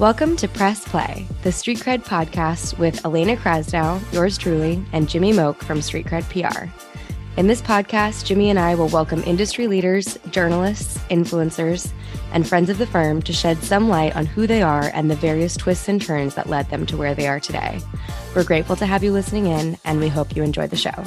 [0.00, 5.62] Welcome to Press Play, the StreetCred podcast with Elena Krasnow, yours truly, and Jimmy Moock
[5.62, 6.70] from StreetCred PR.
[7.38, 11.92] In this podcast, Jimmy and I will welcome industry leaders, journalists, influencers,
[12.32, 15.16] and friends of the firm to shed some light on who they are and the
[15.16, 17.78] various twists and turns that led them to where they are today.
[18.34, 21.04] We're grateful to have you listening in, and we hope you enjoy the show.